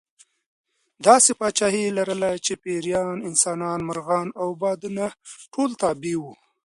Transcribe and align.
داسې 1.07 1.31
پاچاهي 1.39 1.81
یې 1.85 1.95
لرله 1.97 2.29
چې 2.45 2.53
پېریان، 2.63 3.17
انسانان، 3.29 3.79
مرغان 3.89 4.27
او 4.41 4.47
بادونه 4.61 5.05
ټول 5.53 5.69
تابع 5.81 6.15
وو. 6.21 6.33